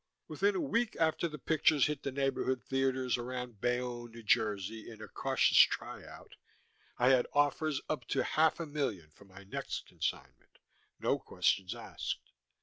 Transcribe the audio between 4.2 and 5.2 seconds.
Jersey, in a